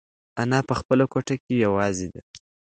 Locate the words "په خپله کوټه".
0.69-1.35